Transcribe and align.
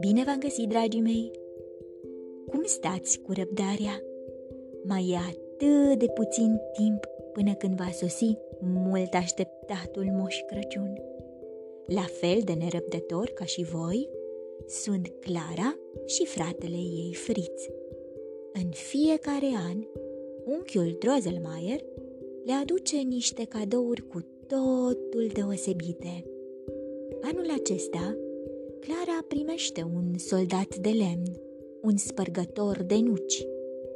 Bine 0.00 0.22
v-am 0.24 0.38
găsit, 0.38 0.68
dragii 0.68 1.00
mei! 1.00 1.30
Cum 2.46 2.62
stați 2.64 3.20
cu 3.20 3.32
răbdarea? 3.32 4.02
Mai 4.84 5.08
e 5.10 5.16
atât 5.16 5.98
de 5.98 6.06
puțin 6.06 6.60
timp 6.72 7.04
până 7.32 7.54
când 7.54 7.76
va 7.76 7.90
sosi 7.92 8.36
mult 8.60 9.14
așteptatul 9.14 10.04
Moș 10.04 10.36
Crăciun. 10.46 11.00
La 11.86 12.04
fel 12.20 12.40
de 12.44 12.52
nerăbdător 12.52 13.28
ca 13.28 13.44
și 13.44 13.62
voi, 13.62 14.08
sunt 14.66 15.12
Clara 15.20 15.78
și 16.06 16.26
fratele 16.26 16.76
ei 16.76 17.14
Fritz. 17.14 17.66
În 18.52 18.70
fiecare 18.70 19.50
an, 19.68 19.84
unchiul 20.44 20.96
Drozelmeier 20.98 21.80
le 22.44 22.52
aduce 22.52 22.96
niște 22.96 23.44
cadouri 23.44 24.08
cu 24.08 24.33
totul 24.54 25.30
deosebite. 25.32 26.24
Anul 27.22 27.50
acesta, 27.60 28.16
Clara 28.80 29.24
primește 29.28 29.82
un 29.94 30.18
soldat 30.18 30.76
de 30.76 30.88
lemn, 30.88 31.40
un 31.82 31.96
spărgător 31.96 32.82
de 32.82 32.98
nuci, 32.98 33.46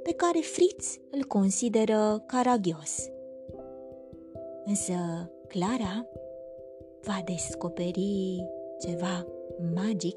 pe 0.02 0.12
care 0.12 0.38
Fritz 0.38 0.98
îl 1.10 1.24
consideră 1.24 2.24
caragios. 2.26 3.08
Însă 4.64 4.94
Clara 5.48 6.06
va 7.02 7.22
descoperi 7.24 8.44
ceva 8.86 9.26
magic 9.74 10.16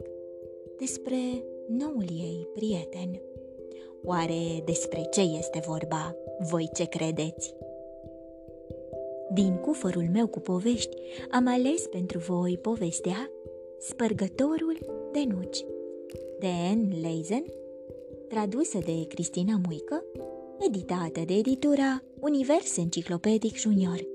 despre 0.77 1.44
noul 1.68 2.05
ei 2.10 2.48
prieten. 2.54 3.21
Oare 4.04 4.62
despre 4.66 5.08
ce 5.12 5.21
este 5.21 5.62
vorba? 5.66 6.16
Voi 6.40 6.70
ce 6.73 6.85
credeți? 6.85 7.55
Din 9.34 9.55
cufărul 9.55 10.09
meu 10.12 10.27
cu 10.27 10.40
povești 10.40 10.98
am 11.31 11.48
ales 11.48 11.88
pentru 11.88 12.17
voi 12.17 12.58
povestea 12.62 13.31
Spărgătorul 13.80 14.77
de 15.12 15.24
nuci 15.27 15.65
de 16.40 16.48
Anne 16.71 16.96
Leisen, 17.01 17.43
tradusă 18.27 18.77
de 18.85 19.05
Cristina 19.07 19.59
Muică, 19.65 20.04
editată 20.59 21.21
de 21.26 21.34
editura 21.34 22.04
Univers 22.20 22.77
Enciclopedic 22.77 23.55
Junior. 23.55 24.05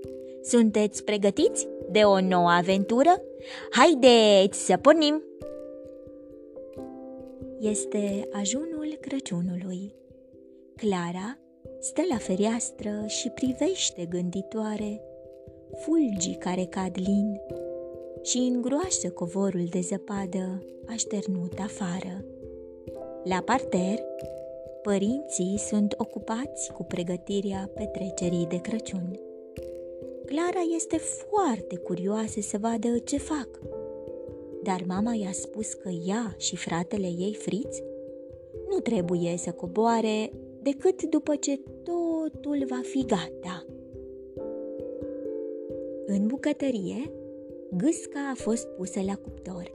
Sunteți 0.43 1.05
pregătiți 1.05 1.69
de 1.91 1.99
o 1.99 2.21
nouă 2.21 2.51
aventură? 2.51 3.23
Haideți 3.71 4.67
să 4.67 4.77
pornim! 4.77 5.23
Este 7.61 8.29
ajunul 8.33 8.99
Crăciunului. 9.01 9.95
Clara 10.77 11.39
stă 11.79 12.03
la 12.11 12.17
fereastră 12.17 13.05
și 13.07 13.29
privește 13.29 14.05
gânditoare 14.05 15.01
fulgii 15.75 16.35
care 16.35 16.65
cad 16.65 16.97
lin 16.99 17.41
și 18.23 18.39
îngroașă 18.39 19.09
covorul 19.09 19.67
de 19.71 19.81
zăpadă 19.81 20.63
așternut 20.89 21.59
afară. 21.59 22.25
La 23.25 23.43
parter, 23.45 23.99
părinții 24.83 25.59
sunt 25.59 25.95
ocupați 25.97 26.73
cu 26.73 26.85
pregătirea 26.85 27.71
petrecerii 27.75 28.47
de 28.47 28.57
Crăciun. 28.57 29.21
Clara 30.27 30.63
este 30.75 30.97
foarte 30.97 31.77
curioasă 31.77 32.41
să 32.41 32.59
vadă 32.59 32.99
ce 32.99 33.19
fac, 33.19 33.49
dar 34.63 34.83
mama 34.87 35.15
i-a 35.15 35.33
spus 35.33 35.73
că 35.73 35.89
ea 36.07 36.35
și 36.39 36.57
fratele 36.57 37.07
ei 37.07 37.35
Fritz 37.35 37.83
nu 38.69 38.79
trebuie 38.79 39.37
să 39.37 39.51
coboare 39.51 40.31
decât 40.71 41.03
după 41.03 41.35
ce 41.35 41.61
totul 41.83 42.65
va 42.69 42.81
fi 42.83 43.05
gata. 43.05 43.67
În 46.07 46.27
bucătărie, 46.27 47.13
gâsca 47.71 48.31
a 48.33 48.35
fost 48.35 48.67
pusă 48.67 49.01
la 49.07 49.15
cuptor. 49.15 49.73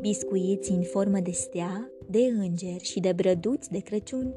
Biscuiți 0.00 0.70
în 0.70 0.82
formă 0.82 1.18
de 1.20 1.30
stea, 1.30 1.90
de 2.10 2.18
înger 2.18 2.80
și 2.80 3.00
de 3.00 3.12
brăduți 3.12 3.70
de 3.70 3.78
Crăciun 3.78 4.34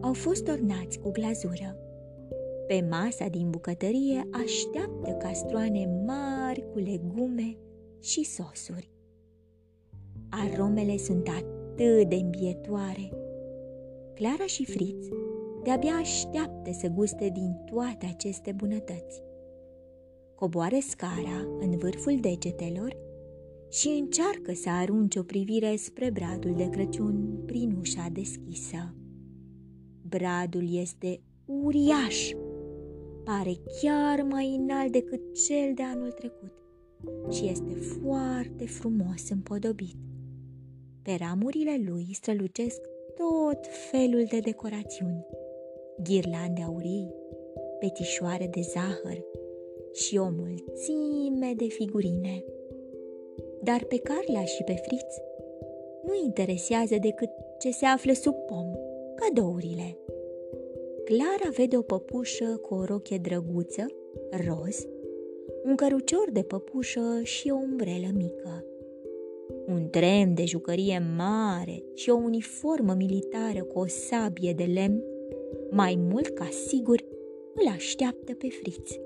au 0.00 0.12
fost 0.12 0.48
ornați 0.48 0.98
cu 0.98 1.10
glazură. 1.10 1.76
Pe 2.66 2.86
masa 2.90 3.28
din 3.28 3.50
bucătărie 3.50 4.28
așteaptă 4.30 5.10
castroane 5.10 6.02
mari 6.06 6.64
cu 6.72 6.78
legume 6.78 7.56
și 8.00 8.24
sosuri. 8.24 8.90
Aromele 10.28 10.96
sunt 10.96 11.28
atât 11.28 12.08
de 12.08 12.14
îmbietoare. 12.14 13.29
Clara 14.20 14.46
și 14.46 14.64
Fritz 14.64 15.08
de-abia 15.62 15.92
așteaptă 15.92 16.70
să 16.72 16.88
guste 16.88 17.30
din 17.32 17.56
toate 17.64 18.06
aceste 18.06 18.52
bunătăți. 18.52 19.22
Coboară 20.34 20.76
scara 20.88 21.48
în 21.60 21.78
vârful 21.78 22.18
degetelor 22.20 22.96
și 23.70 23.88
încearcă 23.88 24.52
să 24.52 24.68
arunce 24.70 25.18
o 25.18 25.22
privire 25.22 25.76
spre 25.76 26.10
bradul 26.10 26.54
de 26.54 26.68
Crăciun 26.68 27.42
prin 27.46 27.76
ușa 27.80 28.08
deschisă. 28.12 28.94
Bradul 30.08 30.74
este 30.74 31.20
uriaș, 31.44 32.30
pare 33.24 33.56
chiar 33.82 34.22
mai 34.22 34.54
înalt 34.54 34.92
decât 34.92 35.20
cel 35.46 35.72
de 35.74 35.82
anul 35.82 36.10
trecut 36.10 36.52
și 37.30 37.48
este 37.48 37.74
foarte 37.74 38.66
frumos 38.66 39.28
împodobit. 39.28 39.96
Pe 41.02 41.16
ramurile 41.18 41.82
lui 41.86 42.08
strălucesc 42.12 42.80
tot 43.16 43.66
felul 43.90 44.24
de 44.30 44.38
decorațiuni, 44.38 45.26
ghirlande 46.02 46.62
aurii, 46.66 47.14
petișoare 47.78 48.46
de 48.46 48.60
zahăr 48.60 49.24
și 49.92 50.16
o 50.16 50.28
mulțime 50.30 51.52
de 51.56 51.64
figurine. 51.64 52.44
Dar 53.62 53.84
pe 53.84 53.96
Carla 53.96 54.44
și 54.44 54.62
pe 54.62 54.74
Fritz 54.74 55.14
nu 56.06 56.12
interesează 56.24 56.96
decât 57.00 57.30
ce 57.58 57.70
se 57.70 57.84
află 57.84 58.12
sub 58.12 58.34
pom, 58.34 58.72
cadourile. 59.14 59.98
Clara 61.04 61.50
vede 61.56 61.76
o 61.76 61.82
păpușă 61.82 62.60
cu 62.62 62.74
o 62.74 62.84
roche 62.84 63.16
drăguță, 63.16 63.86
roz, 64.46 64.86
un 65.64 65.74
cărucior 65.74 66.30
de 66.32 66.42
păpușă 66.42 67.20
și 67.22 67.50
o 67.50 67.54
umbrelă 67.54 68.08
mică 68.14 68.64
un 69.66 69.88
tren 69.90 70.34
de 70.34 70.44
jucărie 70.44 71.02
mare 71.16 71.82
și 71.94 72.10
o 72.10 72.14
uniformă 72.14 72.94
militară 72.94 73.62
cu 73.62 73.78
o 73.78 73.86
sabie 73.86 74.52
de 74.52 74.64
lemn, 74.64 75.02
mai 75.70 75.98
mult 76.10 76.28
ca 76.28 76.48
sigur 76.66 77.04
îl 77.54 77.72
așteaptă 77.74 78.34
pe 78.34 78.48
Fritz. 78.48 78.98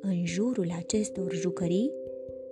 În 0.00 0.24
jurul 0.24 0.66
acestor 0.78 1.32
jucării 1.32 1.90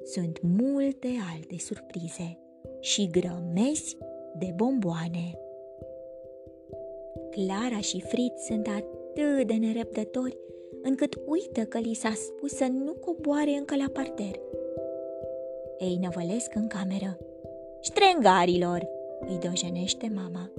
sunt 0.05 0.41
multe 0.59 1.09
alte 1.35 1.57
surprize 1.59 2.39
și 2.81 3.09
grămezi 3.11 3.97
de 4.39 4.53
bomboane. 4.57 5.39
Clara 7.31 7.81
și 7.81 8.01
Fritz 8.01 8.41
sunt 8.47 8.67
atât 8.67 9.47
de 9.47 9.55
nerăbdători 9.55 10.39
încât 10.83 11.19
uită 11.27 11.61
că 11.61 11.79
li 11.79 11.95
s-a 11.95 12.13
spus 12.15 12.51
să 12.51 12.65
nu 12.65 12.93
coboare 12.93 13.51
încă 13.51 13.77
la 13.77 13.87
parter– 13.93 14.41
ei 15.81 15.99
năvălesc 16.01 16.55
în 16.55 16.67
cameră. 16.67 17.19
Ștrengarilor, 17.81 18.89
îi 19.21 19.39
dojenește 19.49 20.13
mama. 20.15 20.51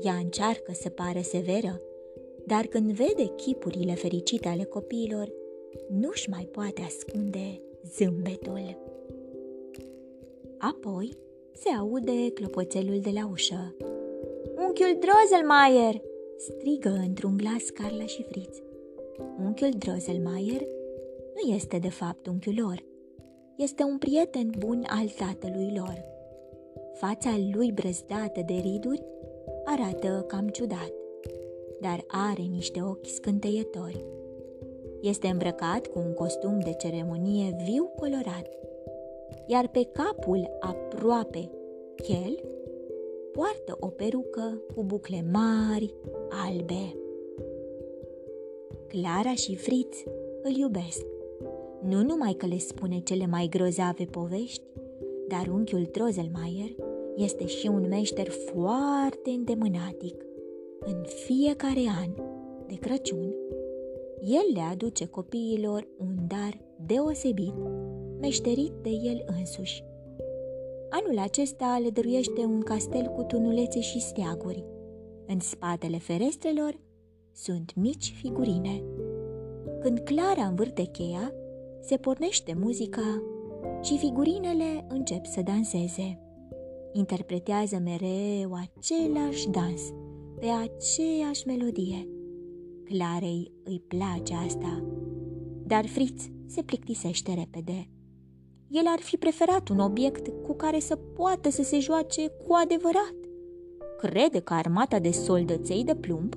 Ea 0.00 0.14
încearcă 0.14 0.72
să 0.72 0.88
pară 0.88 1.20
severă, 1.20 1.80
dar 2.46 2.66
când 2.66 2.90
vede 2.90 3.32
chipurile 3.36 3.94
fericite 3.94 4.48
ale 4.48 4.64
copiilor, 4.64 5.32
nu-și 5.88 6.30
mai 6.30 6.48
poate 6.52 6.82
ascunde 6.82 7.60
zâmbetul. 7.96 8.78
Apoi 10.58 11.16
se 11.52 11.68
aude 11.68 12.30
clopoțelul 12.34 13.00
de 13.00 13.10
la 13.14 13.28
ușă. 13.30 13.74
Unchiul 14.56 14.98
Droselmeier! 15.00 16.02
strigă 16.36 16.88
într-un 16.88 17.36
glas 17.36 17.68
Carla 17.74 18.06
și 18.06 18.22
Fritz. 18.22 18.62
Unchiul 19.44 19.70
Droselmeier 19.78 20.60
nu 21.34 21.54
este 21.54 21.78
de 21.78 21.90
fapt 21.90 22.26
unchiul 22.26 22.54
lor, 22.56 22.84
este 23.56 23.82
un 23.82 23.98
prieten 23.98 24.50
bun 24.58 24.84
al 24.86 25.08
tatălui 25.08 25.72
lor. 25.76 26.04
Fața 26.92 27.36
lui 27.52 27.72
brăzdată 27.72 28.42
de 28.46 28.54
riduri 28.54 29.06
arată 29.64 30.24
cam 30.26 30.48
ciudat, 30.48 30.92
dar 31.80 32.04
are 32.06 32.42
niște 32.42 32.82
ochi 32.82 33.06
scânteiători. 33.06 34.04
Este 35.00 35.28
îmbrăcat 35.28 35.86
cu 35.86 35.98
un 35.98 36.14
costum 36.14 36.58
de 36.58 36.72
ceremonie 36.72 37.56
viu 37.64 37.84
colorat, 37.96 38.48
iar 39.46 39.68
pe 39.68 39.88
capul 39.92 40.56
aproape 40.60 41.50
chel 41.96 42.42
poartă 43.32 43.76
o 43.80 43.86
perucă 43.86 44.62
cu 44.74 44.84
bucle 44.84 45.24
mari, 45.32 45.94
albe. 46.28 46.96
Clara 48.88 49.34
și 49.34 49.56
Fritz 49.56 50.02
îl 50.42 50.56
iubesc 50.56 51.13
nu 51.86 52.02
numai 52.02 52.32
că 52.32 52.46
le 52.46 52.58
spune 52.58 53.00
cele 53.00 53.26
mai 53.26 53.46
grozave 53.50 54.04
povești, 54.04 54.62
dar 55.28 55.46
unchiul 55.46 55.88
Drozelmeier 55.92 56.74
este 57.16 57.46
și 57.46 57.66
un 57.66 57.88
meșter 57.88 58.28
foarte 58.28 59.30
îndemânatic. 59.30 60.24
În 60.80 61.04
fiecare 61.04 61.82
an 62.02 62.10
de 62.66 62.74
Crăciun, 62.74 63.34
El 64.20 64.52
le 64.54 64.60
aduce 64.60 65.06
copiilor 65.06 65.88
un 65.98 66.14
dar 66.26 66.60
deosebit, 66.86 67.54
meșterit 68.20 68.72
de 68.82 68.90
el 68.90 69.24
însuși. 69.38 69.84
Anul 70.90 71.18
acesta 71.18 71.78
le 71.82 71.90
dăruiește 71.90 72.40
un 72.40 72.60
castel 72.60 73.06
cu 73.06 73.22
tunulețe 73.22 73.80
și 73.80 74.00
steaguri. 74.00 74.64
În 75.26 75.40
spatele 75.40 75.98
ferestrelor 75.98 76.78
sunt 77.32 77.74
mici 77.74 78.14
figurine. 78.20 78.82
Când 79.80 79.98
Clara 79.98 80.46
învârte 80.48 80.82
cheia, 80.82 81.32
se 81.86 81.96
pornește 81.96 82.54
muzica 82.60 83.22
și 83.82 83.98
figurinele 83.98 84.86
încep 84.88 85.24
să 85.24 85.40
danseze. 85.40 86.18
Interpretează 86.92 87.80
mereu 87.84 88.52
același 88.52 89.48
dans, 89.48 89.82
pe 90.40 90.46
aceeași 90.46 91.46
melodie. 91.46 92.08
Clarei 92.84 93.52
îi 93.64 93.82
place 93.88 94.34
asta, 94.34 94.84
dar 95.66 95.86
Fritz 95.86 96.28
se 96.46 96.62
plictisește 96.62 97.34
repede. 97.34 97.88
El 98.68 98.84
ar 98.86 98.98
fi 99.00 99.16
preferat 99.16 99.68
un 99.68 99.78
obiect 99.78 100.28
cu 100.42 100.54
care 100.54 100.78
să 100.78 100.96
poată 100.96 101.50
să 101.50 101.62
se 101.62 101.78
joace 101.78 102.28
cu 102.46 102.52
adevărat. 102.52 103.14
Crede 103.98 104.40
că 104.40 104.54
armata 104.54 104.98
de 104.98 105.10
soldăței 105.10 105.84
de 105.84 105.94
plumb, 105.94 106.34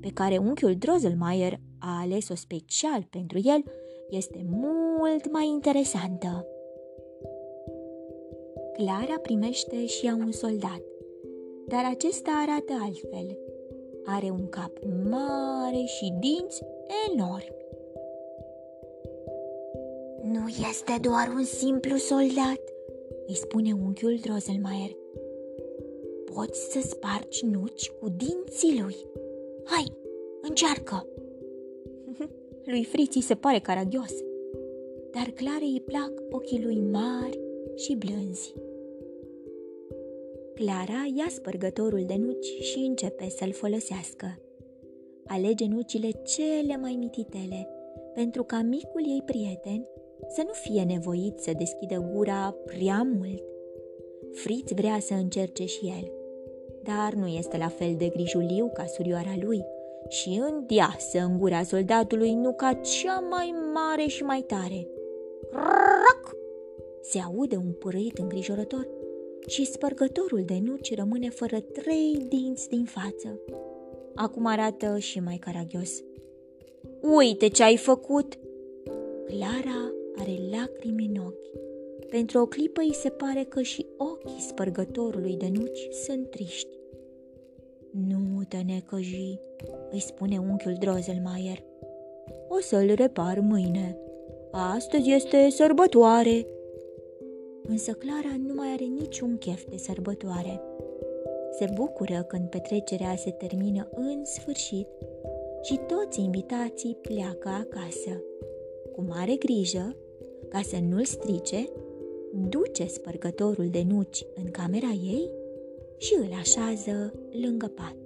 pe 0.00 0.08
care 0.08 0.36
unchiul 0.36 0.74
Droselmeier 0.76 1.60
a 1.78 2.00
ales-o 2.00 2.34
special 2.34 3.06
pentru 3.10 3.38
el, 3.42 3.64
este 4.08 4.44
mult 4.50 5.30
mai 5.30 5.46
interesantă. 5.46 6.46
Clara 8.72 9.18
primește 9.22 9.86
și 9.86 10.06
ea 10.06 10.14
un 10.14 10.32
soldat, 10.32 10.82
dar 11.66 11.84
acesta 11.90 12.30
arată 12.30 12.72
altfel. 12.84 13.38
Are 14.04 14.30
un 14.30 14.48
cap 14.48 14.72
mare 15.10 15.84
și 15.84 16.12
dinți 16.18 16.62
enormi. 17.12 17.64
Nu 20.22 20.48
este 20.48 20.94
doar 21.00 21.28
un 21.36 21.44
simplu 21.44 21.96
soldat, 21.96 22.60
îi 23.26 23.34
spune 23.34 23.72
unchiul 23.72 24.18
Droselmeier. 24.20 24.90
Poți 26.34 26.70
să 26.72 26.80
spargi 26.88 27.46
nuci 27.46 27.90
cu 27.90 28.08
dinții 28.08 28.80
lui. 28.80 28.96
Hai, 29.64 29.92
încearcă! 30.42 31.06
Lui 32.66 32.84
Friții 32.84 33.20
se 33.20 33.34
pare 33.34 33.58
caragios, 33.58 34.12
dar 35.10 35.30
Clarei 35.34 35.72
îi 35.72 35.80
plac 35.80 36.12
ochii 36.30 36.62
lui 36.62 36.80
mari 36.80 37.40
și 37.74 37.94
blânzi. 37.94 38.54
Clara 40.54 41.06
ia 41.16 41.26
spărgătorul 41.28 42.04
de 42.06 42.16
nuci 42.16 42.46
și 42.60 42.78
începe 42.78 43.28
să-l 43.28 43.52
folosească. 43.52 44.38
Alege 45.26 45.66
nucile 45.66 46.10
cele 46.10 46.76
mai 46.76 46.96
mititele, 46.98 47.68
pentru 48.14 48.42
ca 48.42 48.62
micul 48.62 49.02
ei 49.06 49.22
prieten 49.24 49.86
să 50.28 50.42
nu 50.46 50.52
fie 50.52 50.82
nevoit 50.82 51.38
să 51.38 51.52
deschidă 51.58 52.10
gura 52.12 52.56
prea 52.64 53.02
mult. 53.02 53.42
Fritz 54.32 54.72
vrea 54.72 54.98
să 55.00 55.14
încerce 55.14 55.64
și 55.64 55.86
el, 55.86 56.12
dar 56.82 57.12
nu 57.12 57.26
este 57.26 57.56
la 57.56 57.68
fel 57.68 57.94
de 57.98 58.08
grijuliu 58.08 58.70
ca 58.74 58.86
surioara 58.86 59.34
lui 59.40 59.64
și 60.08 60.42
îndeasă 60.48 61.18
în 61.18 61.38
gura 61.38 61.62
soldatului 61.62 62.34
nuca 62.34 62.72
cea 62.72 63.18
mai 63.30 63.54
mare 63.74 64.06
și 64.06 64.22
mai 64.22 64.40
tare. 64.40 64.88
Rac! 65.50 66.34
Se 67.00 67.18
aude 67.18 67.56
un 67.56 67.72
părăit 67.72 68.18
îngrijorător 68.18 68.88
și 69.46 69.64
spărgătorul 69.64 70.42
de 70.44 70.60
nuci 70.64 70.94
rămâne 70.94 71.28
fără 71.28 71.60
trei 71.60 72.26
dinți 72.28 72.68
din 72.68 72.84
față. 72.84 73.40
Acum 74.14 74.46
arată 74.46 74.98
și 74.98 75.20
mai 75.20 75.36
caragios. 75.36 76.02
Uite 77.00 77.48
ce 77.48 77.62
ai 77.62 77.76
făcut! 77.76 78.38
Clara 79.26 79.92
are 80.18 80.38
lacrimi 80.50 81.10
în 81.14 81.22
ochi. 81.26 81.64
Pentru 82.10 82.38
o 82.38 82.46
clipă 82.46 82.80
îi 82.80 82.94
se 82.94 83.08
pare 83.08 83.44
că 83.48 83.62
și 83.62 83.86
ochii 83.96 84.40
spărgătorului 84.48 85.36
de 85.36 85.48
nuci 85.52 85.88
sunt 86.04 86.30
triști. 86.30 86.75
Nu 88.04 88.42
te 88.48 88.56
necăji, 88.66 89.40
îi 89.90 90.00
spune 90.00 90.38
unchiul 90.38 90.76
Droselmeier. 90.78 91.62
O 92.48 92.60
să-l 92.60 92.92
repar 92.94 93.40
mâine. 93.40 93.98
Astăzi 94.50 95.10
este 95.10 95.48
sărbătoare. 95.50 96.46
Însă 97.62 97.92
Clara 97.92 98.36
nu 98.46 98.54
mai 98.54 98.68
are 98.72 98.84
niciun 98.84 99.36
chef 99.36 99.64
de 99.68 99.76
sărbătoare. 99.76 100.60
Se 101.58 101.70
bucură 101.74 102.24
când 102.28 102.48
petrecerea 102.48 103.16
se 103.16 103.30
termină 103.30 103.88
în 103.94 104.24
sfârșit 104.24 104.86
și 105.62 105.80
toți 105.86 106.20
invitații 106.20 106.96
pleacă 107.02 107.48
acasă. 107.48 108.22
Cu 108.94 109.04
mare 109.08 109.36
grijă, 109.36 109.96
ca 110.48 110.60
să 110.62 110.76
nu-l 110.88 111.04
strice, 111.04 111.68
duce 112.48 112.86
spărgătorul 112.86 113.68
de 113.70 113.84
nuci 113.88 114.24
în 114.34 114.50
camera 114.50 114.90
ei 115.04 115.30
și 115.98 116.14
îl 116.18 116.32
așează 116.38 117.12
lângă 117.42 117.66
pat. 117.66 117.96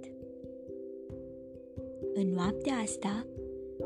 În 2.13 2.27
noaptea 2.33 2.73
asta, 2.73 3.25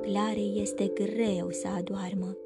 Clarei 0.02 0.60
este 0.62 0.92
greu 0.94 1.50
să 1.50 1.68
adoarmă. 1.68 2.38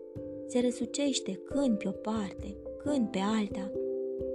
Se 0.47 0.59
răsucește 0.59 1.31
când 1.31 1.77
pe 1.77 1.87
o 1.87 1.91
parte, 1.91 2.55
când 2.83 3.07
pe 3.07 3.19
alta 3.39 3.71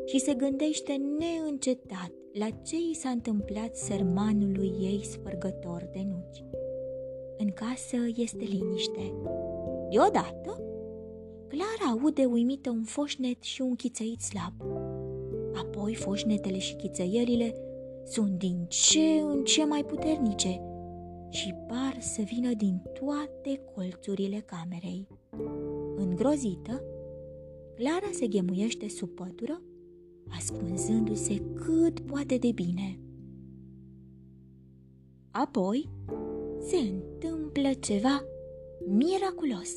și 0.06 0.18
se 0.18 0.34
gândește 0.34 1.00
neîncetat 1.18 2.12
la 2.32 2.48
ce 2.50 2.76
i 2.90 2.94
s-a 2.94 3.08
întâmplat 3.08 3.76
sărmanului 3.76 4.72
ei 4.80 5.00
spărgător 5.04 5.88
de 5.92 6.06
nuci. 6.08 6.44
În 7.38 7.50
casă 7.50 7.96
este 8.16 8.44
liniște. 8.44 9.14
Deodată, 9.90 10.62
Clara 11.48 12.00
aude 12.00 12.24
uimită 12.24 12.70
un 12.70 12.82
foșnet 12.82 13.42
și 13.42 13.62
un 13.62 13.74
chițăit 13.74 14.20
slab. 14.20 14.52
Apoi 15.54 15.94
foșnetele 15.94 16.58
și 16.58 16.74
chițăierile 16.74 17.54
sunt 18.04 18.38
din 18.38 18.66
ce 18.68 19.20
în 19.20 19.44
ce 19.44 19.64
mai 19.64 19.84
puternice 19.84 20.60
și 21.30 21.54
par 21.66 21.96
să 22.00 22.22
vină 22.22 22.54
din 22.54 22.82
toate 22.92 23.60
colțurile 23.74 24.44
camerei. 24.46 25.08
Îngrozită, 25.96 26.82
Clara 27.74 28.10
se 28.12 28.26
ghemuiește 28.26 28.88
sub 28.88 29.08
pătură, 29.08 29.62
ascunzându-se 30.28 31.42
cât 31.54 32.00
poate 32.00 32.36
de 32.36 32.52
bine. 32.52 32.98
Apoi 35.30 35.88
se 36.60 36.76
întâmplă 36.76 37.72
ceva 37.80 38.24
miraculos. 38.86 39.70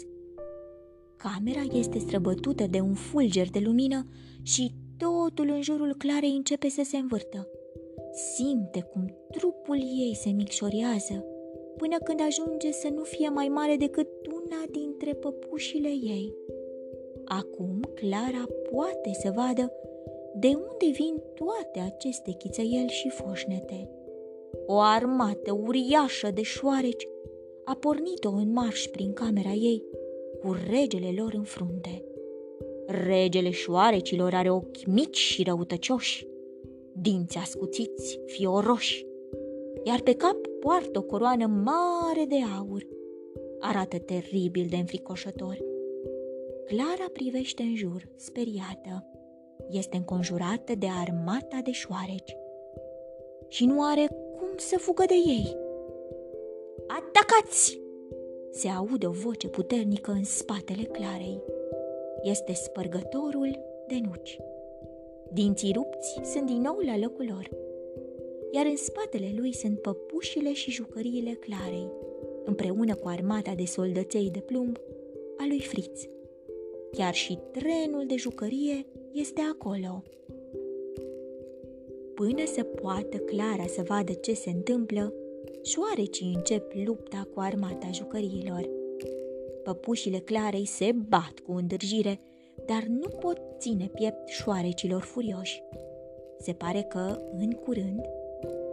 Camera 1.15 1.62
este 1.77 2.00
străbătută 2.00 2.68
de 2.68 2.79
un 2.79 2.94
fulger 2.94 3.50
de 3.50 3.60
lumină 3.60 4.07
și 4.41 4.74
totul 4.98 5.50
în 5.50 5.62
jurul 5.62 5.96
Clarei 5.98 6.36
începe 6.36 6.70
să 6.70 6.82
se 6.84 6.98
învârtă. 6.98 7.50
Simte 8.12 8.89
cum 8.92 9.16
trupul 9.32 9.77
ei 9.77 10.16
se 10.16 10.30
micșorează 10.30 11.25
până 11.77 11.98
când 12.04 12.20
ajunge 12.22 12.72
să 12.72 12.88
nu 12.96 13.04
fie 13.04 13.30
mai 13.30 13.48
mare 13.48 13.75
decât 13.75 14.08
una 14.27 14.63
dintre 14.72 15.13
păpușile 15.13 15.88
ei. 15.88 16.34
Acum 17.25 17.80
Clara 17.94 18.46
poate 18.72 19.12
să 19.13 19.32
vadă 19.36 19.72
de 20.36 20.48
unde 20.48 20.92
vin 20.92 21.22
toate 21.34 21.80
aceste 21.80 22.32
chițăieli 22.32 22.89
și 22.89 23.10
foșnete. 23.10 23.89
O 24.66 24.80
armată 24.80 25.51
uriașă 25.51 26.32
de 26.34 26.42
șoareci 26.42 27.08
a 27.66 27.75
pornit-o 27.75 28.30
în 28.30 28.51
marș 28.51 28.86
prin 28.86 29.13
camera 29.13 29.51
ei, 29.51 29.84
cu 30.39 30.56
regele 30.70 31.22
lor 31.22 31.34
în 31.34 31.44
frunte. 31.44 32.04
Regele 32.88 33.50
șoarecilor 33.50 34.34
are 34.34 34.50
ochi 34.50 34.86
mici 34.86 35.17
și 35.17 35.44
răutăcioși, 35.44 36.27
dinți 36.94 37.38
ascuțiți, 37.38 38.20
fioroși, 38.25 39.06
iar 39.84 40.01
pe 40.01 40.13
cap 40.13 40.48
poartă 40.60 41.00
o 41.00 41.01
coroană 41.01 41.46
mare 41.46 42.25
de 42.27 42.36
aur. 42.58 42.88
Arată 43.60 43.98
teribil 43.98 44.65
de 44.70 44.75
înfricoșător. 44.75 45.58
Clara 46.65 47.10
privește 47.13 47.63
în 47.63 47.75
jur, 47.75 48.10
speriată. 48.15 49.12
Este 49.70 49.98
înconjurată 49.98 50.75
de 50.75 50.88
armata 51.06 51.60
de 51.63 51.72
șoareci 51.72 52.36
și 53.48 53.65
nu 53.65 53.84
are 53.84 54.08
cum 54.08 54.48
să 54.56 54.77
fugă 54.77 55.03
de 55.08 55.13
ei. 55.13 55.58
Atacați! 56.88 57.79
Se 58.51 58.67
aude 58.67 59.08
o 59.08 59.12
voce 59.12 59.48
puternică 59.48 60.12
în 60.12 60.24
spatele 60.24 60.84
Clarei. 60.84 61.41
Este 62.21 62.53
spărgătorul 62.53 63.59
de 63.88 64.00
nuci. 64.05 64.38
Dinții 65.33 65.74
rupți 65.74 66.19
sunt 66.24 66.45
din 66.45 66.62
nou 66.62 66.77
la 66.86 66.97
locul 66.97 67.25
lor, 67.29 67.50
iar 68.51 68.65
în 68.65 68.75
spatele 68.75 69.33
lui 69.36 69.53
sunt 69.53 69.79
păpușile 69.79 70.53
și 70.53 70.71
jucăriile 70.71 71.31
Clarei, 71.31 71.91
împreună 72.45 72.95
cu 72.95 73.07
armata 73.07 73.53
de 73.53 73.65
soldăței 73.65 74.29
de 74.31 74.39
plumb 74.39 74.77
a 75.38 75.45
lui 75.47 75.59
Fritz. 75.59 76.07
Chiar 76.91 77.13
și 77.13 77.39
trenul 77.51 78.03
de 78.07 78.15
jucărie 78.15 78.86
este 79.12 79.41
acolo. 79.51 80.03
Până 82.13 82.45
să 82.45 82.63
poată 82.63 83.17
Clara 83.17 83.65
să 83.67 83.81
vadă 83.88 84.13
ce 84.13 84.33
se 84.33 84.50
întâmplă, 84.50 85.13
șoarecii 85.62 86.33
încep 86.36 86.71
lupta 86.86 87.27
cu 87.33 87.39
armata 87.39 87.88
jucăriilor. 87.91 88.76
Păpușile 89.67 90.17
Clarei 90.17 90.65
se 90.65 90.91
bat 91.09 91.33
cu 91.45 91.51
îndârjire, 91.51 92.19
dar 92.65 92.83
nu 92.83 93.07
pot 93.07 93.41
ține 93.59 93.91
piept 93.93 94.27
șoarecilor 94.27 95.01
furioși. 95.01 95.63
Se 96.39 96.53
pare 96.53 96.81
că, 96.81 97.21
în 97.38 97.51
curând, 97.51 98.01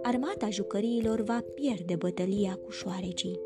armata 0.02 0.50
jucăriilor 0.50 1.20
va 1.20 1.44
pierde 1.54 1.96
bătălia 1.96 2.58
cu 2.64 2.70
șoarecii. 2.70 3.40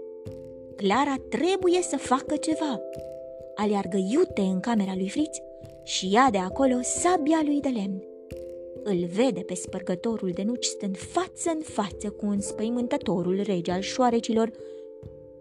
Clara 0.77 1.15
trebuie 1.29 1.83
să 1.83 1.97
facă 1.97 2.37
ceva. 2.37 2.81
Aleargă 3.55 3.97
iute 3.97 4.41
în 4.41 4.61
camera 4.61 4.95
lui 4.95 5.09
Fritz 5.09 5.39
și 5.83 6.13
ia 6.13 6.29
de 6.31 6.39
acolo 6.39 6.79
sabia 6.83 7.41
lui 7.45 7.61
de 7.61 7.69
lemn. 7.69 8.03
Îl 8.83 9.05
vede 9.05 9.41
pe 9.41 9.55
spărgătorul 9.55 10.31
de 10.31 10.43
nuci 10.43 10.65
stând 10.65 10.97
față 10.97 11.51
în 11.55 11.61
față 11.61 12.11
cu 12.11 12.27
înspăimântătorul 12.27 13.41
rege 13.43 13.71
al 13.71 13.81
șoarecilor 13.81 14.51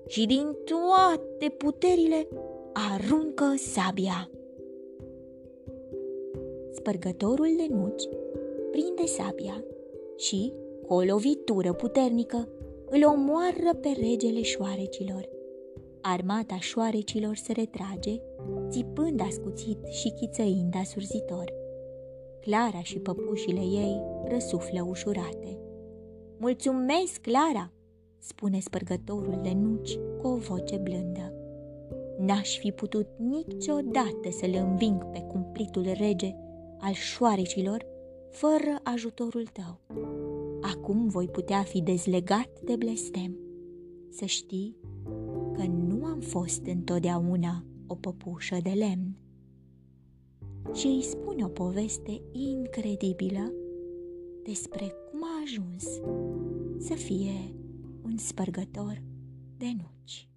și 0.08 0.26
din 0.26 0.56
toate 0.66 1.50
puterile 1.58 2.28
aruncă 2.74 3.54
sabia. 3.56 4.30
Spărgătorul 6.72 7.50
de 7.58 7.74
nuci 7.74 8.04
prinde 8.72 9.06
sabia 9.06 9.64
și, 10.18 10.54
cu 10.88 10.94
o 10.94 11.02
lovitură 11.02 11.74
puternică, 11.74 12.48
îl 12.90 13.06
omoară 13.06 13.78
pe 13.82 13.90
regele 14.00 14.42
șoarecilor. 14.42 15.30
Armata 16.02 16.58
șoarecilor 16.60 17.36
se 17.36 17.52
retrage, 17.52 18.22
țipând 18.70 19.22
ascuțit 19.22 19.86
și 19.86 20.14
chițăind 20.20 20.74
asurzitor. 20.76 21.54
Clara 22.42 22.82
și 22.82 23.00
păpușile 23.00 23.60
ei 23.60 24.02
răsuflă 24.30 24.86
ușurate. 24.90 25.60
Mulțumesc, 26.38 27.18
Clara!" 27.22 27.72
Spune 28.20 28.60
spărgătorul 28.60 29.40
de 29.42 29.54
nuci 29.54 29.98
cu 30.22 30.28
o 30.28 30.36
voce 30.36 30.78
blândă. 30.78 31.34
N-aș 32.20 32.58
fi 32.58 32.72
putut 32.72 33.08
niciodată 33.18 34.30
să-l 34.30 34.54
înving 34.54 35.06
pe 35.06 35.20
cumplitul 35.20 35.92
rege 35.98 36.36
al 36.80 36.94
șoarecilor 36.94 37.86
fără 38.30 38.80
ajutorul 38.84 39.46
tău. 39.46 39.80
Acum 40.62 41.08
voi 41.08 41.28
putea 41.28 41.62
fi 41.62 41.82
dezlegat 41.82 42.50
de 42.64 42.76
blestem. 42.76 43.38
Să 44.10 44.26
știi 44.26 44.78
că 45.54 45.64
nu 45.64 46.06
am 46.06 46.20
fost 46.20 46.66
întotdeauna 46.66 47.66
o 47.88 47.96
păpușă 47.96 48.58
de 48.64 48.70
lemn. 48.70 49.18
Și 50.74 50.88
îi 50.88 51.02
spune 51.02 51.44
o 51.44 51.48
poveste 51.48 52.22
incredibilă 52.32 53.54
despre 54.44 54.94
cum 55.10 55.24
a 55.24 55.42
ajuns 55.44 55.84
să 56.78 56.94
fie 56.94 57.56
un 58.18 58.24
spărgător 58.24 59.02
de 59.58 59.66
nuci. 59.66 60.30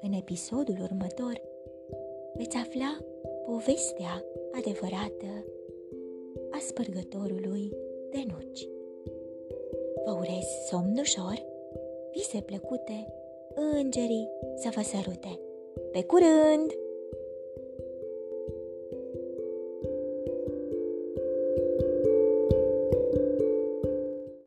În 0.00 0.12
episodul 0.12 0.78
următor 0.82 1.40
veți 2.36 2.56
afla 2.56 2.98
povestea 3.44 4.24
adevărată 4.52 5.44
a 6.50 6.58
spărgătorului 6.58 7.72
de 8.10 8.24
nuci. 8.26 8.68
Vă 10.04 10.12
urez 10.12 10.46
somn 10.68 10.98
ușor, 10.98 11.46
vise 12.12 12.40
plăcute, 12.40 13.06
îngerii 13.54 14.28
să 14.56 14.68
vă 14.74 14.82
sărute. 14.82 15.40
Pe 15.92 16.04
curând! 16.04 16.85